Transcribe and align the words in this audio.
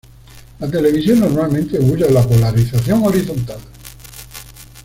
La 0.57 0.67
televisión 0.67 1.19
normalmente 1.19 1.77
usa 1.79 2.09
la 2.09 2.27
polarización 2.27 3.03
horizontal. 3.05 3.59